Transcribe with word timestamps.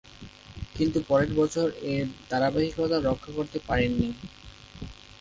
কিন্তু 0.75 0.99
পরের 1.09 1.31
বছর 1.35 1.65
এ 1.85 1.95
ধারাবাহিকতা 2.29 2.97
রক্ষা 3.01 3.31
করতে 3.37 3.57
পারেননি। 3.67 4.09